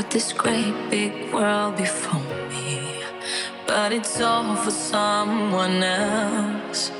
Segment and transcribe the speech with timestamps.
[0.00, 3.02] with this great big world before me,
[3.66, 6.90] but it's all for someone else.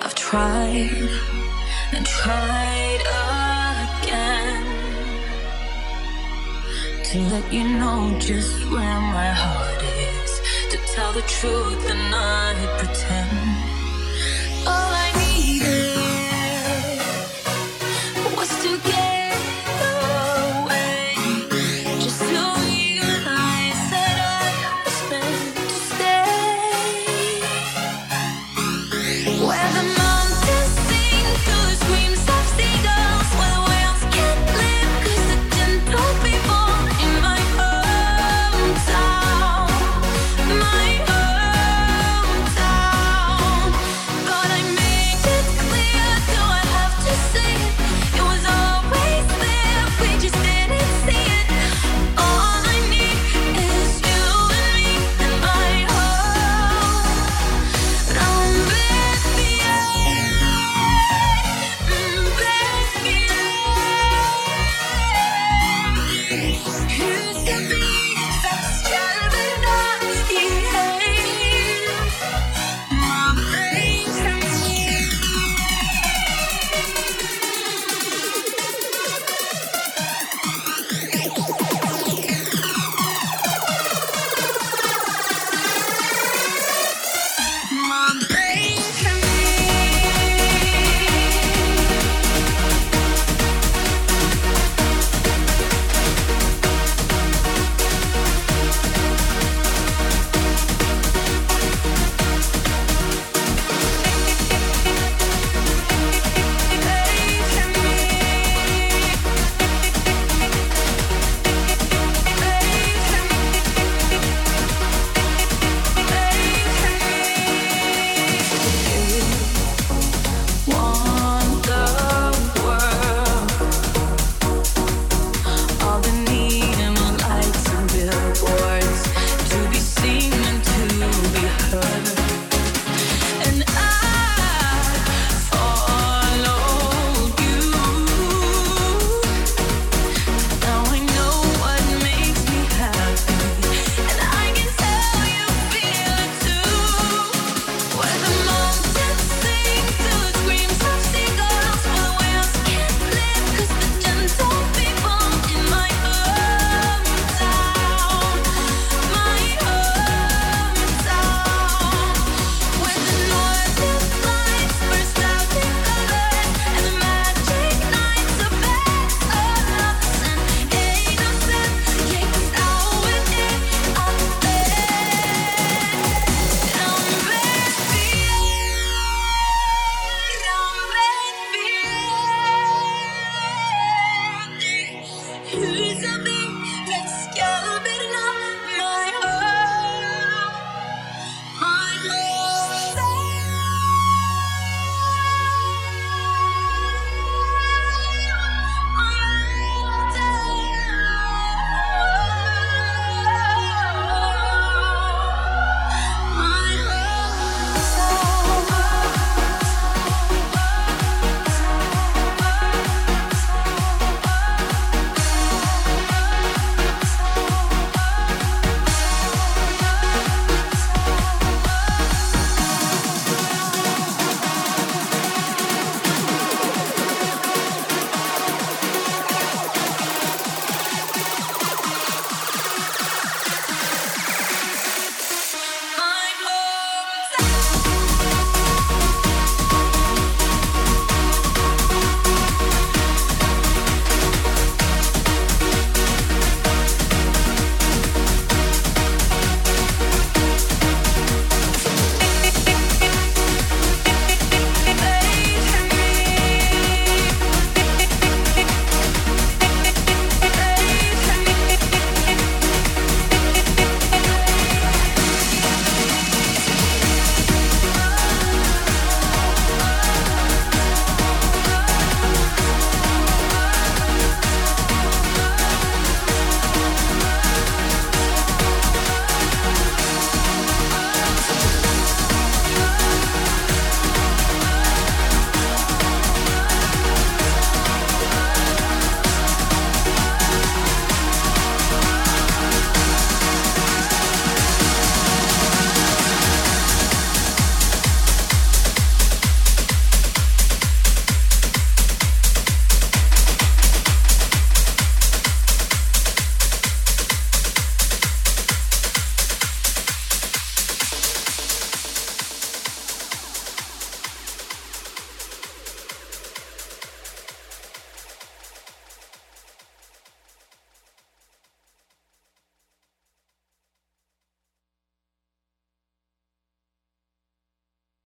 [0.00, 1.10] I've tried
[1.92, 3.02] and tried
[3.84, 4.64] again
[7.08, 9.82] to let you know just where my heart
[10.16, 13.27] is, to tell the truth and not pretend.